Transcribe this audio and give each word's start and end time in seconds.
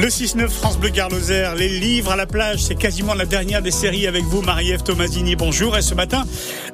Le 0.00 0.06
6-9 0.06 0.48
France 0.48 0.78
Bleu 0.78 0.88
Garloser, 0.88 1.50
les 1.56 1.68
livres 1.68 2.12
à 2.12 2.16
la 2.16 2.26
plage, 2.26 2.60
c'est 2.60 2.74
quasiment 2.74 3.12
la 3.12 3.26
dernière 3.26 3.60
des 3.60 3.70
séries 3.70 4.06
avec 4.06 4.24
vous, 4.24 4.40
Marie-Ève 4.40 4.82
Tomasini. 4.82 5.36
Bonjour. 5.36 5.76
Et 5.76 5.82
ce 5.82 5.94
matin, 5.94 6.24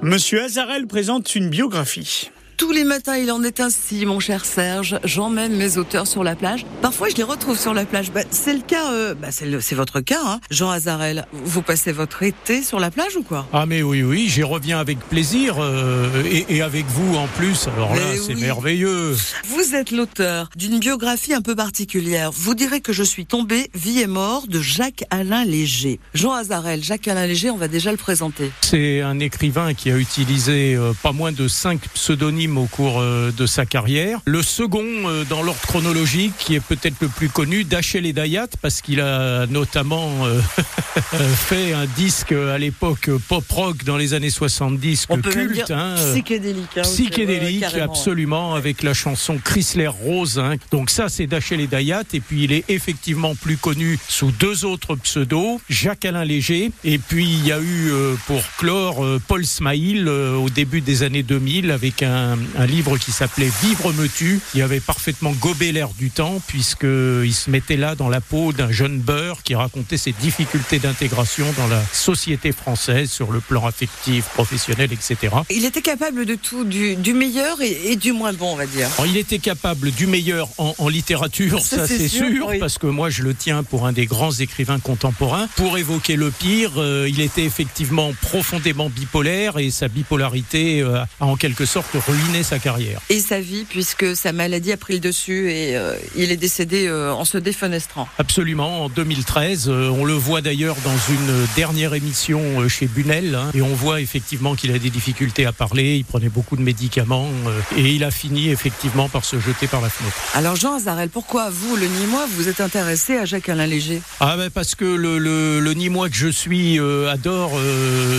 Monsieur 0.02 0.44
Azarel 0.44 0.87
présente 0.87 1.34
une 1.34 1.49
biographie. 1.49 2.31
Tous 2.58 2.73
les 2.73 2.83
matins, 2.83 3.17
il 3.17 3.31
en 3.31 3.44
est 3.44 3.60
ainsi, 3.60 4.05
mon 4.05 4.18
cher 4.18 4.44
Serge. 4.44 4.99
J'emmène 5.05 5.57
mes 5.57 5.78
auteurs 5.78 6.08
sur 6.08 6.25
la 6.25 6.34
plage. 6.34 6.67
Parfois, 6.83 7.08
je 7.08 7.15
les 7.15 7.23
retrouve 7.23 7.57
sur 7.57 7.73
la 7.73 7.84
plage. 7.84 8.11
Bah, 8.11 8.23
c'est 8.32 8.53
le 8.53 8.62
cas, 8.62 8.93
euh, 8.93 9.14
bah, 9.14 9.29
c'est 9.31 9.77
votre 9.77 10.00
cas, 10.00 10.19
hein. 10.27 10.41
Jean 10.50 10.68
Azarel. 10.68 11.25
Vous 11.32 11.63
passez 11.63 11.93
votre 11.93 12.25
été 12.25 12.64
sur 12.64 12.81
la 12.81 12.91
plage 12.91 13.17
ou 13.17 13.23
quoi? 13.23 13.46
Ah 13.53 13.64
mais 13.64 13.82
oui, 13.82 14.03
oui, 14.03 14.27
j'y 14.29 14.43
reviens 14.43 14.81
avec 14.81 14.99
plaisir 14.99 15.55
euh, 15.61 16.25
et, 16.25 16.46
et, 16.49 16.61
avec 16.61 16.85
vous 16.86 17.17
en 17.17 17.29
plus. 17.29 17.68
Alors 17.77 17.95
là, 17.95 18.17
c'est 18.17 18.35
oui. 18.35 18.41
merveilleux. 18.41 19.14
Vous 19.45 19.77
êtes 19.77 19.93
l'auteur 19.93 20.50
d'une 20.57 20.81
biographie 20.81 21.35
un 21.35 21.43
peu 21.43 21.54
particulière. 21.54 22.32
Vous 22.32 22.57
direz 22.57 22.81
que 22.81 22.93
je 22.93 23.04
suis 23.04 23.25
tombé, 23.25 23.71
vie 23.77 24.00
et 24.00 24.09
mort 24.09 24.49
de 24.49 24.61
Jacques-Alain 24.61 25.45
Léger. 25.45 26.00
Jean 26.13 26.32
Azarel, 26.32 26.82
Jacques-Alain 26.82 27.29
Léger, 27.29 27.50
on 27.50 27.57
va 27.57 27.68
déjà 27.68 27.93
le 27.93 27.99
présenter. 27.99 28.50
C'est 28.63 29.00
un 29.00 29.21
écrivain 29.21 29.75
qui 29.75 29.93
a 29.93 29.96
utilisé 29.96 30.75
euh, 30.75 30.93
pas 31.04 31.13
moins 31.13 31.31
de 31.31 31.46
cinq 31.46 31.82
pseudonymes 31.95 32.47
au 32.56 32.66
cours 32.66 33.00
euh, 33.00 33.32
de 33.36 33.46
sa 33.46 33.66
carrière. 33.66 34.20
Le 34.24 34.42
second, 34.42 34.84
euh, 34.84 35.24
dans 35.28 35.42
l'ordre 35.42 35.60
chronologique, 35.60 36.32
qui 36.38 36.54
est 36.54 36.60
peut-être 36.60 36.96
le 37.00 37.08
plus 37.08 37.28
connu, 37.28 37.64
Dachel 37.64 38.06
et 38.06 38.12
Dayat, 38.12 38.46
parce 38.62 38.80
qu'il 38.80 39.00
a 39.00 39.46
notamment 39.46 40.10
euh, 40.24 40.40
fait 41.34 41.72
un 41.72 41.86
disque 41.86 42.32
à 42.32 42.58
l'époque 42.58 43.10
pop-rock 43.28 43.84
dans 43.84 43.96
les 43.96 44.14
années 44.14 44.30
70, 44.30 45.06
On 45.10 45.18
peut 45.18 45.30
culte. 45.30 45.66
Dire 45.66 45.76
hein, 45.76 45.96
psychédélique. 45.96 46.78
Hein, 46.78 46.82
psychédélique, 46.82 47.64
ouais, 47.74 47.80
absolument, 47.80 48.52
ouais. 48.52 48.58
avec 48.58 48.82
la 48.82 48.94
chanson 48.94 49.38
Chrysler 49.42 49.88
Rose. 49.88 50.38
Hein. 50.38 50.54
Donc 50.70 50.90
ça, 50.90 51.08
c'est 51.08 51.26
Dachel 51.26 51.60
et 51.60 51.66
Dayat, 51.66 52.04
et 52.14 52.20
puis 52.20 52.44
il 52.44 52.52
est 52.52 52.64
effectivement 52.68 53.34
plus 53.34 53.56
connu 53.56 53.98
sous 54.08 54.30
deux 54.30 54.64
autres 54.64 54.94
pseudos, 54.94 55.60
Jacques-Alain 55.68 56.24
Léger, 56.24 56.70
et 56.84 56.98
puis 56.98 57.24
il 57.24 57.46
y 57.46 57.52
a 57.52 57.60
eu, 57.60 57.92
pour 58.27 58.42
clore, 58.56 59.05
Paul 59.27 59.44
Smaïl 59.44 60.08
au 60.08 60.48
début 60.48 60.80
des 60.80 61.02
années 61.02 61.22
2000, 61.22 61.70
avec 61.70 62.02
un, 62.02 62.38
un 62.56 62.67
livre 62.67 62.98
qui 62.98 63.12
s'appelait 63.12 63.50
Vivre 63.62 63.92
me 63.92 64.08
tue, 64.08 64.41
qui 64.53 64.62
avait 64.62 64.81
parfaitement 64.81 65.33
gobé 65.33 65.72
l'air 65.72 65.89
du 65.98 66.11
temps, 66.11 66.41
puisqu'il 66.47 67.34
se 67.34 67.50
mettait 67.50 67.77
là 67.77 67.95
dans 67.95 68.08
la 68.08 68.20
peau 68.20 68.53
d'un 68.53 68.70
jeune 68.70 68.98
beurre 68.98 69.42
qui 69.42 69.55
racontait 69.55 69.97
ses 69.97 70.12
difficultés 70.12 70.78
d'intégration 70.78 71.47
dans 71.56 71.67
la 71.67 71.83
société 71.92 72.53
française 72.53 73.11
sur 73.11 73.33
le 73.33 73.41
plan 73.41 73.67
affectif, 73.67 74.25
professionnel, 74.34 74.91
etc. 74.92 75.34
Il 75.50 75.64
était 75.64 75.83
capable 75.83 76.27
de 76.27 76.34
tout, 76.34 76.64
du, 76.64 76.97
du 76.97 77.14
meilleur 77.14 77.61
et, 77.62 77.92
et, 77.92 77.97
du 77.97 78.12
moins 78.12 78.33
bon, 78.33 78.52
on 78.52 78.56
va 78.56 78.67
dire. 78.67 78.89
Alors, 78.98 79.06
il 79.06 79.17
était 79.17 79.39
capable 79.39 79.91
du 79.91 80.06
meilleur 80.06 80.48
en, 80.58 80.75
en 80.78 80.89
littérature, 80.89 81.61
ça, 81.61 81.78
ça 81.78 81.86
c'est 81.86 82.08
sûr, 82.08 82.28
sûr 82.28 82.47
oui. 82.48 82.58
parce 82.58 82.78
que 82.78 82.86
moi 82.86 83.11
je 83.11 83.23
le 83.23 83.34
tiens 83.34 83.62
pour 83.62 83.86
un 83.86 83.92
des 83.92 84.06
grands 84.06 84.33
écrivains 84.33 84.78
contemporains. 84.78 85.48
Pour 85.56 85.78
évoquer 85.78 86.17
le 86.17 86.30
pire, 86.30 86.73
euh, 86.77 87.08
il 87.08 87.20
était 87.20 87.45
effectivement 87.45 88.12
profondément 88.20 88.91
bipolaire 88.91 89.58
et 89.58 89.70
sa 89.70 89.89
bipolarité 89.89 90.80
euh, 90.83 91.02
a 91.20 91.27
en 91.27 91.36
quelque 91.36 91.64
sorte 91.64 91.95
ruiné 91.95 92.27
sa 92.42 92.58
carrière. 92.58 93.00
Et 93.10 93.20
sa 93.20 93.40
vie, 93.40 93.64
puisque 93.68 94.14
sa 94.14 94.32
maladie 94.32 94.72
a 94.72 94.76
pris 94.76 94.94
le 94.94 95.00
dessus 95.00 95.50
et 95.50 95.76
euh, 95.76 95.94
il 96.16 96.30
est 96.30 96.36
décédé 96.36 96.86
euh, 96.86 97.12
en 97.12 97.24
se 97.24 97.38
défenestrant. 97.38 98.08
Absolument, 98.18 98.84
en 98.84 98.88
2013. 98.88 99.68
Euh, 99.68 99.88
on 99.88 100.04
le 100.04 100.12
voit 100.12 100.40
d'ailleurs 100.40 100.76
dans 100.84 100.96
une 101.12 101.46
dernière 101.56 101.94
émission 101.94 102.68
chez 102.68 102.86
Bunel. 102.86 103.34
Hein, 103.34 103.50
et 103.54 103.62
on 103.62 103.74
voit 103.74 104.00
effectivement 104.00 104.54
qu'il 104.54 104.72
a 104.72 104.78
des 104.78 104.90
difficultés 104.90 105.46
à 105.46 105.52
parler. 105.52 105.96
Il 105.96 106.04
prenait 106.04 106.28
beaucoup 106.28 106.56
de 106.56 106.62
médicaments. 106.62 107.28
et 107.76 107.94
il 107.94 108.04
a 108.04 108.10
fini 108.10 108.50
effectivement 108.50 109.08
par 109.08 109.24
se 109.24 109.38
jeter 109.40 109.66
par 109.66 109.80
la 109.80 109.88
fenêtre. 109.88 110.16
Alors 110.34 110.56
Jean 110.56 110.74
Azarel, 110.76 111.08
pourquoi 111.08 111.50
vous, 111.50 111.76
le 111.76 111.86
Nîmois, 111.86 112.26
vous 112.36 112.48
êtes 112.48 112.60
intéressé 112.60 113.16
à 113.16 113.24
Jacques-Alain 113.24 113.66
Léger? 113.66 114.02
Ah 114.20 114.36
ben 114.36 114.50
parce 114.50 114.74
que 114.74 114.84
le, 114.84 115.18
le, 115.18 115.60
le 115.60 115.74
Nîmois 115.74 116.08
que 116.08 116.16
je 116.16 116.28
suis 116.28 116.78
adore 117.10 117.52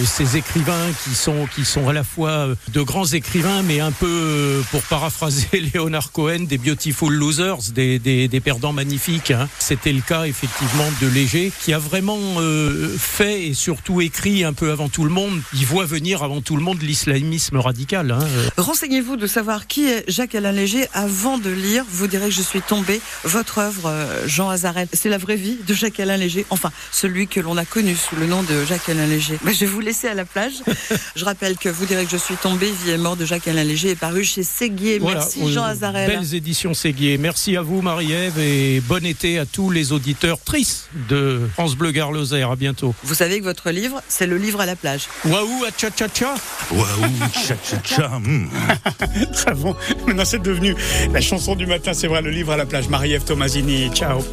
ces 0.06 0.38
écrivains 0.38 0.88
qui 1.04 1.16
sont, 1.16 1.48
qui 1.54 1.66
sont 1.66 1.88
à 1.88 1.94
la 1.94 2.04
fois 2.04 2.48
de 2.74 2.82
grands 2.82 3.06
écrivains, 3.06 3.62
mais 3.64 3.80
un 3.80 3.92
peu 4.00 4.64
pour 4.72 4.82
paraphraser 4.84 5.48
Léonard 5.74 6.12
Cohen, 6.12 6.42
des 6.42 6.58
beautiful 6.58 7.14
losers, 7.14 7.72
des, 7.74 8.00
des, 8.00 8.28
des 8.28 8.40
perdants 8.40 8.72
magnifiques. 8.72 9.32
Hein. 9.32 9.50
C'était 9.60 9.92
le 9.92 10.02
cas 10.02 10.24
effectivement 10.24 10.86
de 11.02 11.08
Léger, 11.08 11.52
qui 11.64 11.74
a 11.74 11.80
vraiment 11.80 12.18
euh, 12.38 12.96
fait 12.98 13.48
et 13.48 13.54
surtout 13.54 14.00
écrit 14.02 14.44
un 14.44 14.54
peu 14.54 14.72
avant 14.72 14.90
tout 14.90 15.04
le 15.04 15.10
monde. 15.10 15.42
Il 15.54 15.66
voit 15.66 15.86
venir 15.86 16.24
avant 16.24 16.42
tout 16.42 16.56
le 16.56 16.64
monde 16.64 16.82
l'islamisme 16.82 17.58
radical. 17.58 18.12
Hein. 18.12 18.20
Renseignez-vous 18.58 19.18
de 19.18 19.28
savoir 19.28 19.68
qui 19.68 19.90
est 19.90 20.10
Jacques-Alain 20.10 20.54
Léger 20.54 20.88
avant 20.94 21.38
de 21.38 21.50
lire. 21.50 21.84
Vous 21.90 22.08
direz 22.08 22.30
que 22.30 22.36
je 22.36 22.42
suis 22.42 22.62
tombé. 22.62 23.02
Votre 23.24 23.58
œuvre, 23.58 23.88
euh, 23.88 24.28
Jean 24.28 24.50
Azarel, 24.50 24.88
c'est 24.94 25.10
la 25.10 25.18
vraie 25.18 25.36
vie 25.36 25.58
de 25.68 25.74
Jacques-Alain 25.74 26.18
Léger. 26.18 26.46
Enfin, 26.50 26.72
celui 26.92 27.28
que 27.28 27.40
l'on 27.40 27.58
a 27.58 27.66
connu 27.66 27.96
sous 27.96 28.16
le 28.16 28.28
nom 28.28 28.44
de 28.44 28.66
Jacques-Alain 28.66 29.08
Léger. 29.08 29.38
Je 29.46 29.52
vais 29.52 29.66
vous 29.66 29.82
laisser 29.82 30.08
à 30.08 30.14
la 30.14 30.26
plage. 30.26 30.54
je 31.16 31.26
rappelle 31.26 31.58
que 31.58 31.70
vous 31.70 31.86
direz 31.86 32.06
que 32.06 32.12
je 32.12 32.18
suis 32.18 32.36
tombé. 32.36 32.72
Vie 32.84 32.92
et 32.92 32.98
mort 32.98 33.18
de 33.18 33.26
Jacques-Alain 33.26 33.64
Léger 33.64 33.79
est 33.88 33.96
paru 33.96 34.24
chez 34.24 34.44
Séguier. 34.44 35.00
Voilà, 35.00 35.20
Merci 35.20 35.52
Jean 35.52 35.64
Azarel. 35.64 36.10
Belles 36.10 36.36
éditions 36.36 36.74
Séguier. 36.74 37.18
Merci 37.18 37.58
à 37.58 37.62
vous 37.62 37.82
Marie-Ève 37.82 38.40
et 38.40 38.82
bon 38.82 39.06
été 39.06 39.40
à 39.40 39.46
tous 39.46 39.70
les 39.70 39.92
auditeurs 39.92 40.40
tristes 40.40 40.90
de 41.10 41.42
France 41.54 41.76
Bleu 41.76 41.92
Garloser. 41.92 42.44
À 42.44 42.56
bientôt. 42.56 42.94
Vous 43.04 43.16
savez 43.16 43.40
que 43.40 43.44
votre 43.44 43.72
livre, 43.72 44.02
c'est 44.08 44.28
le 44.28 44.38
livre 44.38 44.62
à 44.62 44.66
la 44.66 44.76
plage. 44.76 45.08
Waouh, 45.26 45.66
à 45.66 45.70
cha 45.78 45.90
cha 45.96 46.08
cha. 46.14 46.34
Waouh, 46.72 46.86
cha 47.34 47.56
cha 47.64 47.82
cha. 47.84 48.20
Mmh. 48.20 48.50
Très 49.34 49.54
bon. 49.54 49.76
Maintenant, 50.08 50.26
c'est 50.26 50.42
devenu 50.42 50.76
la 51.14 51.22
chanson 51.22 51.56
du 51.56 51.66
matin, 51.66 51.94
c'est 51.94 52.08
vrai, 52.08 52.22
le 52.22 52.32
livre 52.32 52.52
à 52.52 52.58
la 52.58 52.66
plage. 52.66 52.90
Marie-Ève 52.90 53.24
Tomasini. 53.24 53.90
Ciao. 53.94 54.24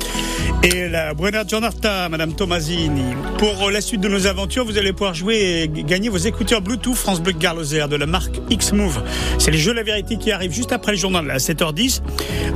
Et 0.62 0.88
la 0.88 1.14
buona 1.14 1.44
giornata, 1.46 2.08
Madame 2.08 2.34
Tomasini. 2.34 3.14
Pour 3.38 3.70
la 3.70 3.80
suite 3.80 4.00
de 4.00 4.08
nos 4.08 4.26
aventures, 4.26 4.64
vous 4.64 4.78
allez 4.78 4.92
pouvoir 4.92 5.14
jouer 5.14 5.62
et 5.62 5.82
gagner 5.82 6.08
vos 6.08 6.16
écouteurs 6.16 6.60
Bluetooth 6.60 6.94
France 6.94 7.20
Bleu 7.20 7.32
Garloser 7.32 7.86
de 7.88 7.96
la 7.96 8.06
marque 8.06 8.40
X-Move. 8.50 9.02
C'est 9.38 9.50
les 9.50 9.58
jeux 9.58 9.72
La 9.72 9.82
Vérité 9.82 10.16
qui 10.16 10.32
arrivent 10.32 10.52
juste 10.52 10.72
après 10.72 10.92
le 10.92 10.98
journal 10.98 11.30
à 11.30 11.36
7h10. 11.36 12.00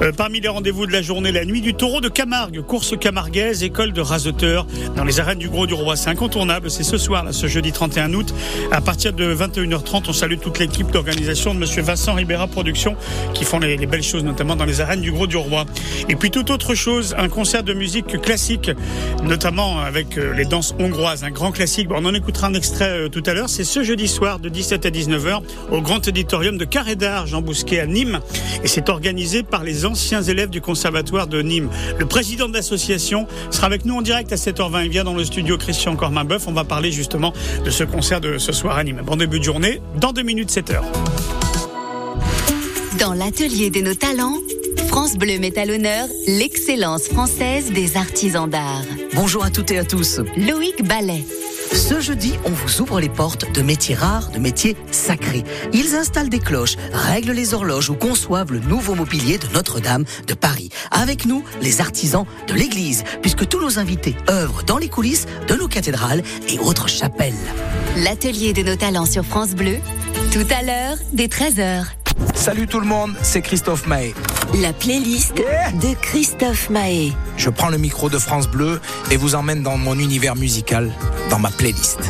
Euh, 0.03 0.13
parmi 0.13 0.41
les 0.41 0.49
rendez-vous 0.49 0.87
de 0.87 0.93
la 0.93 1.03
journée, 1.03 1.31
la 1.31 1.45
nuit 1.45 1.61
du 1.61 1.75
taureau 1.75 2.01
de 2.01 2.09
Camargue, 2.09 2.63
course 2.63 2.95
camarguaise, 2.99 3.63
école 3.63 3.93
de 3.93 4.01
rasoteurs 4.01 4.67
dans 4.97 5.05
les 5.05 5.21
arènes 5.21 5.39
du 5.39 5.49
Gros 5.49 5.67
du 5.67 5.75
Roi. 5.75 5.97
C'est 5.97 6.09
incontournable, 6.09 6.71
c'est 6.71 6.83
ce 6.83 6.97
soir, 6.97 7.25
là, 7.25 7.33
ce 7.33 7.47
jeudi 7.47 7.73
31 7.73 8.15
août. 8.15 8.35
À 8.73 8.81
partir 8.81 9.13
de 9.13 9.35
21h30, 9.35 10.05
on 10.09 10.13
salue 10.13 10.39
toute 10.41 10.59
l'équipe 10.59 10.91
d'organisation 10.91 11.55
de 11.55 11.59
Monsieur 11.59 11.83
Vincent 11.83 12.15
Ribera 12.15 12.47
Productions 12.47 12.97
qui 13.35 13.45
font 13.45 13.59
les, 13.59 13.77
les, 13.77 13.87
belles 13.87 14.03
choses, 14.03 14.25
notamment 14.25 14.57
dans 14.57 14.65
les 14.65 14.81
arènes 14.81 15.03
du 15.03 15.13
Gros 15.13 15.27
du 15.27 15.37
Roi. 15.37 15.67
Et 16.09 16.17
puis 16.17 16.31
toute 16.31 16.51
autre 16.51 16.75
chose, 16.75 17.15
un 17.19 17.29
concert 17.29 17.63
de 17.63 17.75
musique 17.75 18.21
classique, 18.21 18.71
notamment 19.23 19.81
avec 19.81 20.17
euh, 20.17 20.33
les 20.35 20.45
danses 20.45 20.75
hongroises, 20.79 21.25
un 21.25 21.31
grand 21.31 21.53
classique. 21.53 21.89
Bon, 21.89 21.97
on 21.99 22.07
en 22.07 22.15
écoutera 22.15 22.47
un 22.47 22.55
extrait 22.55 22.91
euh, 22.91 23.09
tout 23.09 23.23
à 23.27 23.35
l'heure. 23.35 23.49
C'est 23.49 23.65
ce 23.65 23.83
jeudi 23.83 24.09
soir 24.09 24.39
de 24.39 24.49
17 24.49 24.87
à 24.87 24.91
19h 24.91 25.43
au 25.71 25.81
Grand 25.83 26.07
Auditorium 26.09 26.57
de 26.57 26.65
Carré 26.71 26.97
d'Art, 26.97 27.27
Jean 27.27 27.43
Bousquet 27.43 27.81
à 27.81 27.87
Nîmes. 27.87 28.21
Et 28.63 28.69
c'est 28.69 28.89
organisé 28.89 29.43
par 29.43 29.65
les 29.65 29.85
anciens 29.87 30.23
élèves 30.23 30.51
du 30.51 30.61
Conservatoire 30.61 31.27
de 31.27 31.43
Nîmes. 31.43 31.69
Le 31.99 32.07
président 32.07 32.49
de 32.49 32.55
l'association 32.55 33.27
sera 33.51 33.67
avec 33.67 33.85
nous 33.85 33.97
en 33.97 34.03
direct 34.03 34.33
à 34.33 34.37
7h20. 34.37 34.85
Il 34.85 34.91
vient 34.91 35.05
dans 35.05 35.15
le 35.15 35.25
studio 35.25 35.59
Christian 35.59 35.97
Cormain-Boeuf. 35.97 36.47
On 36.47 36.53
va 36.53 36.65
parler 36.65 36.93
justement 36.93 37.33
de 37.65 37.71
ce 37.71 37.85
concert 37.85 38.21
de 38.21 38.39
ce 38.39 38.53
soir 38.53 38.77
à 38.77 38.85
Nîmes. 38.85 39.03
Bon 39.05 39.17
début 39.17 39.41
de 39.41 39.45
journée, 39.45 39.83
dans 39.97 40.13
deux 40.13 40.23
minutes 40.23 40.51
7h. 40.51 40.81
Dans 42.99 43.15
l'atelier 43.15 43.71
de 43.71 43.81
nos 43.81 43.95
talents, 43.95 44.37
France 44.89 45.17
Bleu 45.17 45.39
met 45.39 45.59
à 45.59 45.65
l'honneur 45.65 46.07
l'excellence 46.27 47.05
française 47.05 47.73
des 47.73 47.97
artisans 47.97 48.49
d'art. 48.49 48.85
Bonjour 49.15 49.45
à 49.45 49.51
toutes 49.51 49.71
et 49.71 49.79
à 49.79 49.85
tous. 49.85 50.21
Loïc 50.37 50.85
Ballet. 50.85 51.25
Ce 51.73 52.01
jeudi, 52.01 52.35
on 52.45 52.51
vous 52.51 52.81
ouvre 52.81 53.01
les 53.01 53.09
portes 53.09 53.53
de 53.53 53.63
métiers 53.63 53.95
rares, 53.95 54.31
de 54.31 54.39
métiers 54.39 54.77
sacrés. 54.91 55.45
Ils 55.73 55.95
installent 55.95 56.29
des 56.29 56.41
cloches, 56.41 56.77
règlent 56.93 57.33
les 57.33 57.55
horloges 57.55 57.91
ou 57.91 57.95
conçoivent 57.95 58.53
le 58.53 58.59
nouveau 58.61 58.95
mobilier 58.95 59.39
de 59.39 59.47
Notre-Dame 59.55 60.05
de 60.27 60.35
Paris. 60.35 60.71
Avec 60.91 61.27
nous, 61.27 61.45
les 61.63 61.81
artisans 61.81 62.27
de 62.49 62.55
l'église, 62.55 63.05
puisque 63.23 63.49
tous 63.49 63.61
nos 63.61 63.79
invités 63.79 64.17
œuvrent 64.29 64.65
dans 64.65 64.79
les 64.79 64.89
coulisses 64.89 65.27
de 65.47 65.55
nos 65.55 65.69
cathédrales 65.69 66.23
et 66.49 66.59
autres 66.59 66.89
chapelles. 66.89 67.35
L'atelier 67.99 68.53
de 68.53 68.63
nos 68.63 68.77
talents 68.77 69.07
sur 69.07 69.25
France 69.25 69.55
Bleu, 69.55 69.77
tout 70.33 70.47
à 70.51 70.63
l'heure, 70.63 70.97
dès 71.13 71.27
13h. 71.27 72.00
Salut 72.35 72.67
tout 72.67 72.81
le 72.81 72.87
monde, 72.87 73.15
c'est 73.23 73.43
Christophe 73.43 73.87
Mahé. 73.87 74.15
La 74.61 74.73
playlist 74.73 75.39
yeah. 75.39 75.73
de 75.73 75.95
Christophe 76.01 76.71
Mahé. 76.71 77.13
Je 77.37 77.51
prends 77.51 77.69
le 77.69 77.79
micro 77.79 78.09
de 78.09 78.19
France 78.19 78.49
Bleu 78.49 78.81
et 79.11 79.17
vous 79.17 79.35
emmène 79.35 79.63
dans 79.63 79.77
mon 79.77 79.99
univers 79.99 80.37
musical, 80.37 80.91
dans 81.29 81.39
ma 81.39 81.51
playlist. 81.51 82.01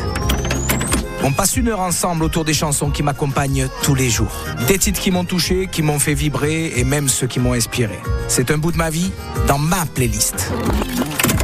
On 1.23 1.31
passe 1.31 1.55
une 1.55 1.67
heure 1.67 1.81
ensemble 1.81 2.23
autour 2.23 2.45
des 2.45 2.53
chansons 2.53 2.89
qui 2.89 3.03
m'accompagnent 3.03 3.67
tous 3.83 3.93
les 3.93 4.09
jours. 4.09 4.45
Des 4.67 4.79
titres 4.79 4.99
qui 4.99 5.11
m'ont 5.11 5.25
touché, 5.25 5.67
qui 5.71 5.83
m'ont 5.83 5.99
fait 5.99 6.15
vibrer 6.15 6.73
et 6.75 6.83
même 6.83 7.09
ceux 7.09 7.27
qui 7.27 7.39
m'ont 7.39 7.53
inspiré. 7.53 7.99
C'est 8.27 8.49
un 8.49 8.57
bout 8.57 8.71
de 8.71 8.77
ma 8.77 8.89
vie 8.89 9.11
dans 9.47 9.59
ma 9.59 9.85
playlist. 9.85 10.51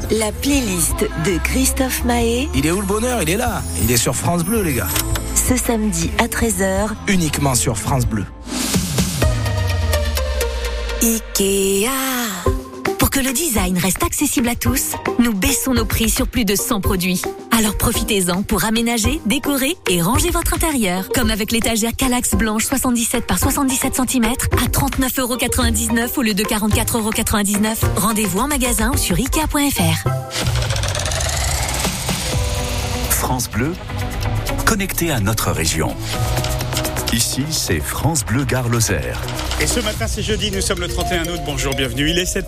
La 0.09 0.31
playlist 0.31 1.05
de 1.25 1.37
Christophe 1.43 2.05
Mahé. 2.05 2.49
Il 2.55 2.65
est 2.65 2.71
où 2.71 2.79
le 2.79 2.87
bonheur? 2.87 3.21
Il 3.21 3.29
est 3.29 3.37
là. 3.37 3.61
Il 3.83 3.91
est 3.91 3.97
sur 3.97 4.15
France 4.15 4.43
Bleu, 4.43 4.63
les 4.63 4.73
gars. 4.73 4.87
Ce 5.35 5.55
samedi 5.55 6.09
à 6.17 6.27
13h. 6.27 6.89
Uniquement 7.07 7.53
sur 7.53 7.77
France 7.77 8.05
Bleu. 8.05 8.25
Ikea. 11.01 11.89
que 13.17 13.19
le 13.19 13.33
design 13.33 13.79
reste 13.79 14.03
accessible 14.03 14.47
à 14.47 14.55
tous, 14.55 14.91
nous 15.17 15.33
baissons 15.33 15.73
nos 15.73 15.85
prix 15.85 16.07
sur 16.07 16.27
plus 16.27 16.45
de 16.45 16.55
100 16.55 16.81
produits. 16.81 17.21
Alors 17.57 17.75
profitez-en 17.75 18.43
pour 18.43 18.63
aménager, 18.63 19.19
décorer 19.25 19.75
et 19.89 20.03
ranger 20.03 20.29
votre 20.29 20.53
intérieur. 20.53 21.09
Comme 21.15 21.31
avec 21.31 21.51
l'étagère 21.51 21.95
Calax 21.95 22.35
blanche 22.35 22.65
77 22.65 23.25
par 23.25 23.39
77 23.39 23.95
cm 23.95 24.25
à 24.25 24.67
39,99€ 24.67 26.17
au 26.17 26.21
lieu 26.21 26.35
de 26.35 26.43
44,99€. 26.43 27.77
Rendez-vous 27.95 28.39
en 28.39 28.47
magasin 28.47 28.91
ou 28.93 28.97
sur 28.97 29.15
Ikea.fr. 29.15 30.07
France 33.09 33.49
Bleu, 33.49 33.73
connecté 34.65 35.09
à 35.09 35.19
notre 35.19 35.51
région. 35.51 35.95
Ici, 37.13 37.45
c'est 37.49 37.79
France 37.79 38.25
Bleu 38.25 38.43
Gare 38.43 38.67
Lozère. 38.67 39.21
Et 39.61 39.65
ce 39.65 39.79
matin, 39.79 40.07
c'est 40.07 40.21
jeudi, 40.21 40.51
nous 40.51 40.61
sommes 40.61 40.81
le 40.81 40.89
31 40.89 41.23
août. 41.27 41.39
Bonjour, 41.45 41.73
bienvenue. 41.73 42.09
Il 42.09 42.19
est 42.19 42.25
7 42.25 42.45